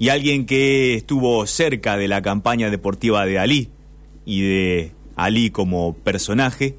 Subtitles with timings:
[0.00, 3.68] y alguien que estuvo cerca de la campaña deportiva de Ali
[4.24, 6.74] y de Ali como personaje,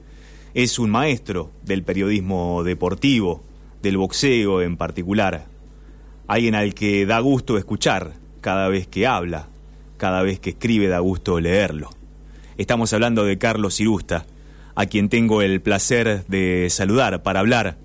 [0.56, 3.44] es un maestro del periodismo deportivo,
[3.84, 5.46] del boxeo en particular,
[6.26, 9.48] alguien al que da gusto escuchar cada vez que habla,
[9.98, 11.92] cada vez que escribe da gusto leerlo.
[12.58, 14.26] Estamos hablando de Carlos Irusta,
[14.74, 17.78] a quien tengo el placer de saludar para hablar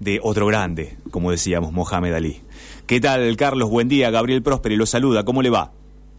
[0.00, 2.40] de otro grande, como decíamos, Mohamed Ali.
[2.92, 3.70] ¿Qué tal, Carlos?
[3.70, 4.10] Buen día.
[4.10, 5.24] Gabriel Prósperi lo saluda.
[5.24, 5.70] ¿Cómo le va?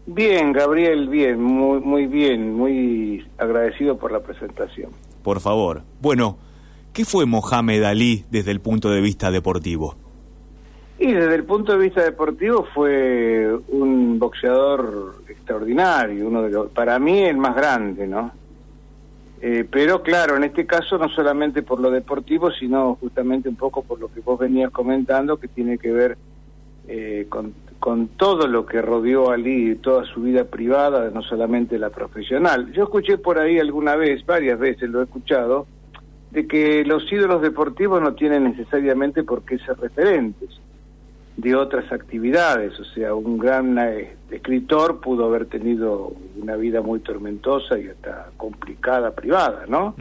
[0.06, 4.90] Bien, Gabriel, bien, muy, muy bien, muy agradecido por la presentación.
[5.22, 5.82] Por favor.
[6.00, 6.36] Bueno,
[6.92, 9.94] ¿qué fue Mohamed Ali desde el punto de vista deportivo?
[10.98, 16.98] Y desde el punto de vista deportivo fue un boxeador extraordinario, uno de los, para
[16.98, 18.32] mí el más grande, ¿no?
[19.40, 23.84] Eh, pero claro, en este caso no solamente por lo deportivo, sino justamente un poco
[23.84, 26.18] por lo que vos venías comentando, que tiene que ver
[26.88, 31.78] eh, con, con, todo lo que rodeó a Ali, toda su vida privada, no solamente
[31.78, 32.72] la profesional.
[32.72, 35.66] Yo escuché por ahí alguna vez, varias veces lo he escuchado,
[36.30, 40.50] de que los ídolos deportivos no tienen necesariamente por qué ser referentes
[41.36, 47.00] de otras actividades, o sea, un gran eh, escritor pudo haber tenido una vida muy
[47.00, 49.94] tormentosa y hasta complicada privada, ¿no?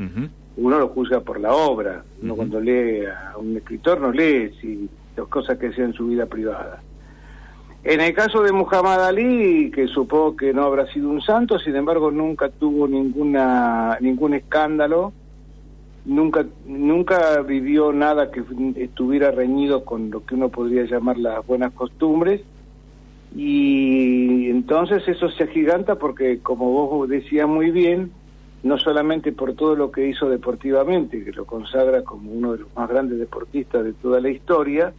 [0.55, 4.87] Uno lo juzga por la obra, uno cuando lee a un escritor no lee si
[5.15, 6.81] las cosas que hacía en su vida privada.
[7.83, 11.75] En el caso de Muhammad Ali, que supongo que no habrá sido un santo, sin
[11.75, 15.11] embargo nunca tuvo ninguna ningún escándalo,
[16.05, 18.41] nunca nunca vivió nada que
[18.75, 22.41] estuviera reñido con lo que uno podría llamar las buenas costumbres
[23.35, 28.11] y entonces eso se agiganta porque como vos decías muy bien
[28.63, 32.75] no solamente por todo lo que hizo deportivamente que lo consagra como uno de los
[32.75, 34.93] más grandes deportistas de toda la historia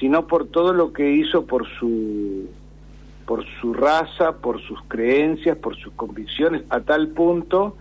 [0.00, 2.46] sino por todo lo que hizo por su
[3.26, 7.76] por su raza por sus creencias por sus convicciones a tal punto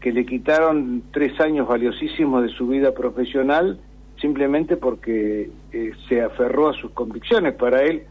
[0.00, 3.78] que le quitaron tres años valiosísimos de su vida profesional
[4.22, 7.54] simplemente porque eh, se aferró a sus convicciones.
[7.54, 8.04] Para él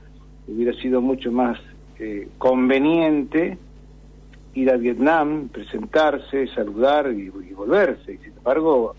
[0.48, 1.58] hubiera sido mucho más
[2.00, 3.58] eh, conveniente
[4.54, 8.18] ir a Vietnam, presentarse, saludar y, y, volverse.
[8.18, 8.96] Sin embargo,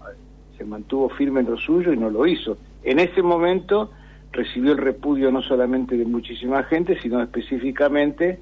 [0.56, 2.56] se mantuvo firme en lo suyo y no lo hizo.
[2.82, 3.90] En ese momento
[4.32, 8.40] recibió el repudio no solamente de muchísima gente, sino específicamente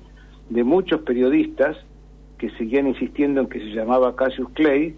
[0.48, 1.76] de muchos periodistas
[2.38, 4.94] que seguían insistiendo en que se llamaba Cassius Clay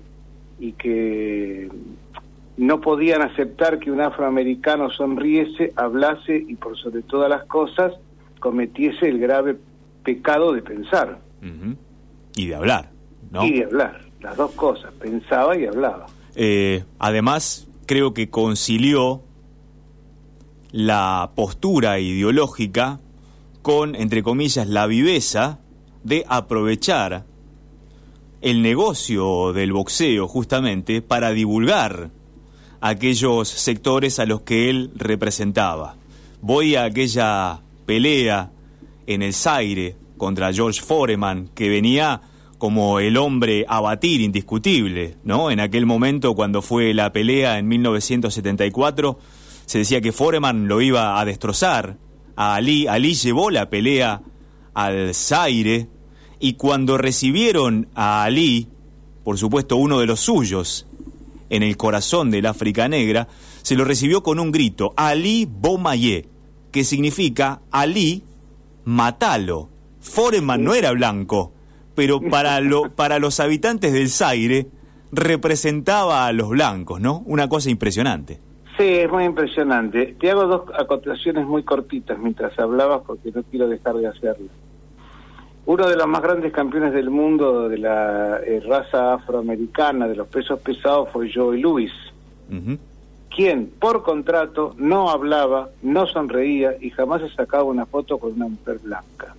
[0.61, 1.69] y que
[2.57, 7.95] no podían aceptar que un afroamericano sonriese, hablase y por sobre todas las cosas
[8.39, 9.57] cometiese el grave
[10.05, 11.19] pecado de pensar.
[12.37, 12.91] Y de hablar,
[13.31, 13.45] ¿no?
[13.45, 16.07] Y de hablar, las dos cosas, pensaba y hablaba.
[16.35, 19.23] Eh, además, creo que concilió
[20.73, 23.01] la postura ideológica
[23.61, 25.61] con, entre comillas, la viveza
[26.03, 27.27] de aprovechar
[28.41, 32.11] el negocio del boxeo justamente para divulgar
[32.81, 35.95] aquellos sectores a los que él representaba.
[36.41, 38.51] Voy a aquella pelea
[39.07, 42.21] en el Zaire contra George Foreman, que venía
[42.59, 45.51] como el hombre a batir indiscutible, ¿no?
[45.51, 49.19] En aquel momento cuando fue la pelea en 1974,
[49.67, 51.97] se decía que Foreman lo iba a destrozar
[52.37, 52.87] a Ali.
[52.87, 54.23] Ali llevó la pelea
[54.75, 55.89] al Zaire
[56.39, 58.69] y cuando recibieron a Ali,
[59.25, 60.87] por supuesto uno de los suyos,
[61.51, 63.29] en el corazón del África Negra,
[63.63, 66.27] se lo recibió con un grito, Ali Bomayé,
[66.71, 68.25] que significa Ali,
[68.85, 69.69] matalo.
[70.01, 71.53] Foreman no era blanco,
[71.95, 74.69] pero para, lo, para los habitantes del Zaire
[75.13, 77.23] representaba a los blancos, ¿no?
[77.27, 78.41] Una cosa impresionante.
[78.77, 80.17] Sí, es muy impresionante.
[80.19, 84.49] Te hago dos acotaciones muy cortitas mientras hablabas porque no quiero dejar de hacerlo.
[85.65, 90.27] Uno de los más grandes campeones del mundo de la eh, raza afroamericana, de los
[90.27, 91.93] pesos pesados, fue Joey Lewis,
[93.35, 98.49] quien por contrato no hablaba, no sonreía y jamás se sacaba una foto con una
[98.49, 99.37] mujer blanca.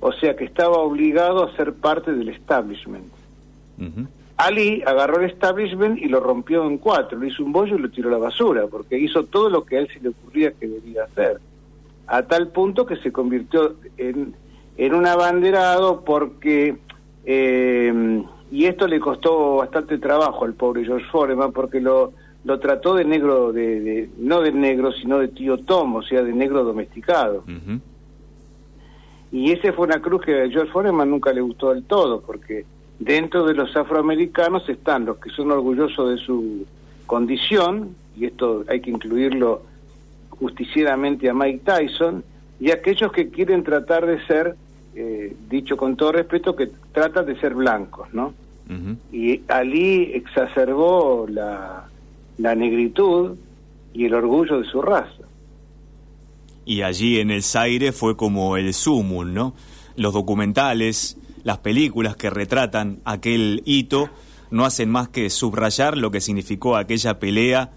[0.00, 3.12] O sea que estaba obligado a ser parte del establishment.
[4.36, 7.90] Ali agarró el establishment y lo rompió en cuatro, le hizo un bollo y lo
[7.90, 10.66] tiró a la basura, porque hizo todo lo que a él se le ocurría que
[10.66, 11.40] debía hacer.
[12.06, 14.34] A tal punto que se convirtió en
[14.76, 16.76] en un abanderado porque,
[17.24, 22.12] eh, y esto le costó bastante trabajo al pobre George Foreman porque lo,
[22.44, 26.32] lo trató de negro, de, no de negro, sino de tío Tom, o sea, de
[26.32, 27.44] negro domesticado.
[29.30, 32.64] Y esa fue una cruz que a George Foreman nunca le gustó del todo, porque
[32.98, 36.66] dentro de los afroamericanos están los que son orgullosos de su
[37.06, 39.62] condición, y esto hay que incluirlo
[40.30, 42.24] justicieramente a Mike Tyson,
[42.60, 44.56] y aquellos que quieren tratar de ser,
[44.94, 48.34] eh, dicho con todo respeto, que tratan de ser blancos, ¿no?
[49.12, 51.86] Y Ali exacerbó la,
[52.38, 53.36] la negritud
[53.92, 55.24] y el orgullo de su raza.
[56.64, 59.54] Y allí en el Zaire fue como el sumum, ¿no?
[59.96, 64.10] Los documentales, las películas que retratan aquel hito
[64.50, 67.70] no hacen más que subrayar lo que significó aquella pelea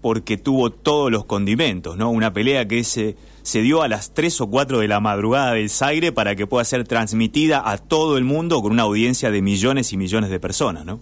[0.00, 2.10] porque tuvo todos los condimentos, ¿no?
[2.10, 5.70] Una pelea que se, se dio a las 3 o 4 de la madrugada del
[5.70, 9.94] Zaire para que pueda ser transmitida a todo el mundo con una audiencia de millones
[9.94, 11.00] y millones de personas, ¿no?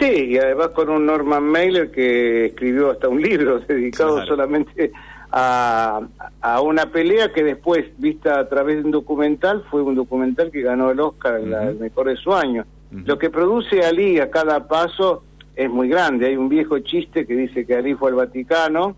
[0.00, 4.90] Sí, y además con un Norman Mailer que escribió hasta un libro dedicado solamente
[5.32, 6.02] a,
[6.42, 10.60] a, una pelea que después, vista a través de un documental, fue un documental que
[10.60, 12.64] ganó el Oscar, el mejor de su año.
[12.90, 15.24] Lo que produce Ali a cada paso
[15.56, 16.26] es muy grande.
[16.26, 18.94] Hay un viejo chiste que dice que Ali fue al Vaticano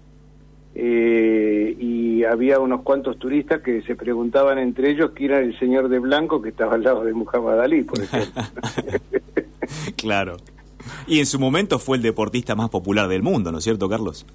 [0.75, 5.89] eh, y había unos cuantos turistas que se preguntaban entre ellos quién era el señor
[5.89, 8.43] de blanco que estaba al lado de Muhammad Ali, por ejemplo.
[9.97, 10.39] claro.
[11.07, 14.27] Y en su momento fue el deportista más popular del mundo, ¿no es cierto, Carlos?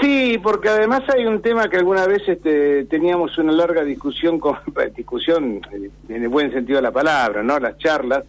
[0.00, 4.56] Sí, porque además hay un tema que alguna vez este, teníamos una larga discusión, con,
[4.96, 7.58] discusión eh, en el buen sentido de la palabra, ¿no?
[7.58, 8.24] Las charlas,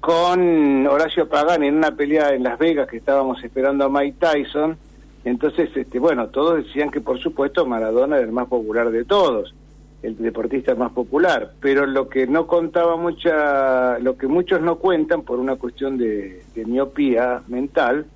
[0.00, 4.76] con Horacio Pagani en una pelea en Las Vegas que estábamos esperando a Mike Tyson.
[5.24, 9.54] Entonces, este, bueno, todos decían que por supuesto Maradona era el más popular de todos,
[10.02, 15.22] el deportista más popular, pero lo que no contaba mucha, lo que muchos no cuentan
[15.22, 18.06] por una cuestión de miopía mental,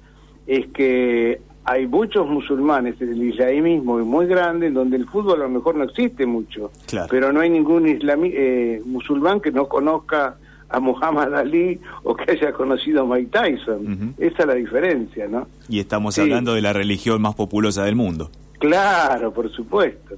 [0.46, 5.44] es que hay muchos musulmanes, el islamismo es muy grande, en donde el fútbol a
[5.44, 6.70] lo mejor no existe mucho,
[7.09, 10.37] pero no hay ningún islamí, eh, musulmán que no conozca
[10.69, 14.14] a Muhammad Ali o que haya conocido a Mike Tyson.
[14.19, 15.47] Esa es la diferencia, ¿no?
[15.69, 18.31] Y estamos hablando de la religión más populosa del mundo.
[18.58, 20.17] Claro, por supuesto.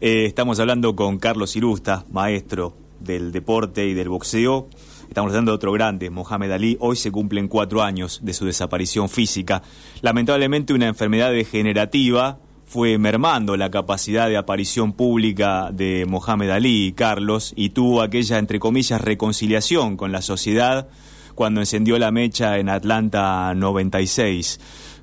[0.00, 4.68] Eh, estamos hablando con Carlos Irusta, maestro del deporte y del boxeo.
[5.08, 6.76] Estamos hablando de otro grande, Mohamed Ali.
[6.80, 9.62] Hoy se cumplen cuatro años de su desaparición física.
[10.02, 17.52] Lamentablemente una enfermedad degenerativa fue mermando la capacidad de aparición pública de Mohamed Ali, Carlos,
[17.56, 20.88] y tuvo aquella, entre comillas, reconciliación con la sociedad
[21.36, 24.58] cuando encendió la mecha en Atlanta 96.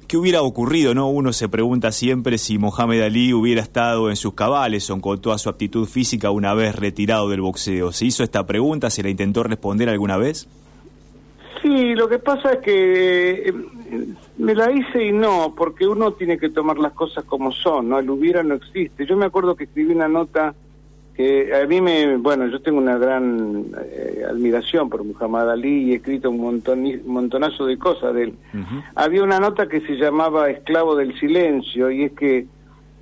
[0.08, 1.10] ¿Qué hubiera ocurrido, no?
[1.10, 5.38] Uno se pregunta siempre si Mohamed Ali hubiera estado en sus cabales o con toda
[5.38, 7.92] su aptitud física una vez retirado del boxeo.
[7.92, 8.90] ¿Se hizo esta pregunta?
[8.90, 10.48] ¿Se la intentó responder alguna vez?
[11.62, 13.54] Sí, lo que pasa es que eh,
[14.38, 18.00] me la hice y no, porque uno tiene que tomar las cosas como son, ¿no?
[18.00, 19.06] El hubiera no existe.
[19.06, 20.54] Yo me acuerdo que escribí una nota
[21.15, 25.92] que a mí me, bueno, yo tengo una gran eh, admiración por Muhammad Ali y
[25.92, 28.33] he escrito un, montón, montonazo de cosas de él.
[28.95, 32.48] Había una nota que se llamaba Esclavo del Silencio y es que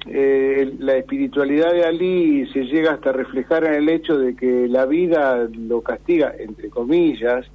[0.08, 4.86] eh, la espiritualidad de Ali se llega hasta reflejar en el hecho de que la
[4.86, 7.46] vida lo castiga, entre comillas,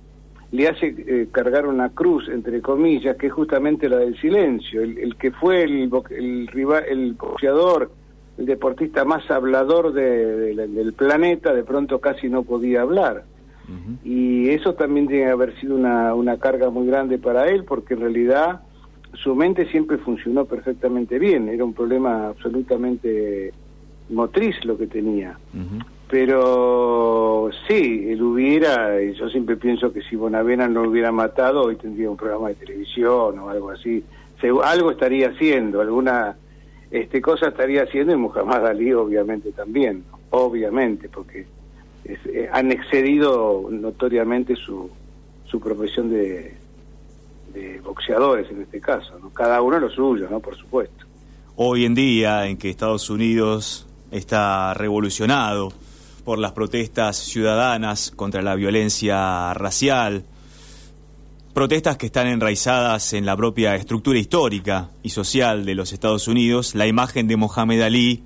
[0.52, 4.80] le hace eh, cargar una cruz, entre comillas, que es justamente la del silencio.
[4.80, 7.90] El, que fue el, el, rival, el boxeador
[8.38, 13.24] el deportista más hablador del planeta, de pronto casi no podía hablar.
[14.04, 17.94] Y eso también tiene que haber sido una, una carga muy grande para él, porque
[17.94, 18.60] en realidad
[19.14, 23.52] su mente siempre funcionó perfectamente bien, era un problema absolutamente
[24.10, 25.38] motriz lo que tenía.
[26.08, 31.62] Pero sí, él hubiera, y yo siempre pienso que si Bonavena no lo hubiera matado,
[31.62, 34.04] hoy tendría un programa de televisión o algo así.
[34.62, 36.36] algo estaría haciendo, alguna
[36.90, 41.46] este cosa estaría haciendo y Muhammad Ali obviamente también, obviamente, porque
[42.04, 44.88] eh, han excedido notoriamente su,
[45.46, 46.54] su profesión de,
[47.52, 49.30] de boxeadores en este caso, ¿no?
[49.30, 50.40] cada uno lo suyo, ¿no?
[50.40, 51.04] por supuesto.
[51.56, 55.72] Hoy en día en que Estados Unidos está revolucionado
[56.24, 60.24] por las protestas ciudadanas contra la violencia racial,
[61.56, 66.74] protestas que están enraizadas en la propia estructura histórica y social de los Estados Unidos,
[66.74, 68.24] la imagen de Mohamed Ali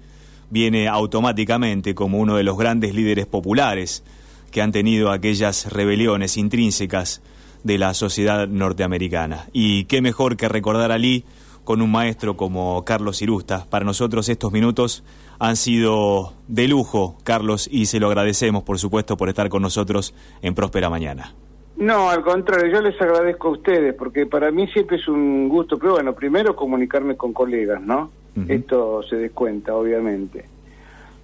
[0.50, 4.02] viene automáticamente como uno de los grandes líderes populares
[4.50, 7.22] que han tenido aquellas rebeliones intrínsecas
[7.62, 9.48] de la sociedad norteamericana.
[9.52, 11.24] Y qué mejor que recordar a Ali
[11.62, 13.64] con un maestro como Carlos Irusta.
[13.70, 15.04] Para nosotros estos minutos
[15.38, 20.14] han sido de lujo, Carlos, y se lo agradecemos, por supuesto, por estar con nosotros
[20.42, 21.32] en Próspera Mañana.
[21.80, 25.78] No, al contrario, yo les agradezco a ustedes, porque para mí siempre es un gusto,
[25.78, 28.10] pero bueno, primero comunicarme con colegas, ¿no?
[28.48, 30.44] Esto se descuenta, obviamente.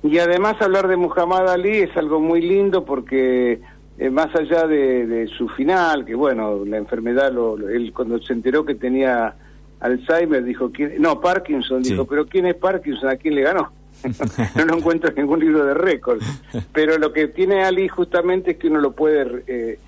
[0.03, 3.61] Y además hablar de Muhammad Ali es algo muy lindo porque
[3.99, 8.65] eh, más allá de, su final, que bueno, la enfermedad, lo, él cuando se enteró
[8.65, 9.35] que tenía
[9.81, 10.95] Alzheimer dijo, ¿quién?
[10.99, 13.11] no, Parkinson, dijo, pero ¿quién es Parkinson?
[13.11, 13.73] ¿A quién le ganó?
[14.57, 16.25] no lo encuentro en ningún libro de récords.
[16.73, 19.79] Pero lo que tiene Ali justamente es que uno lo puede eh,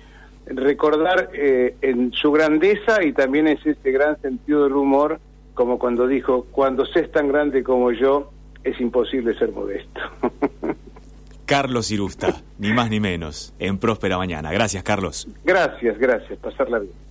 [0.45, 5.19] recordar eh, en su grandeza y también es ese gran sentido del humor,
[5.53, 8.31] como cuando dijo, cuando seas tan grande como yo,
[8.63, 10.01] es imposible ser modesto.
[11.45, 14.51] Carlos Irusta, ni más ni menos, en Próspera Mañana.
[14.51, 15.27] Gracias, Carlos.
[15.43, 16.37] Gracias, gracias.
[16.37, 17.08] Pasarla bien.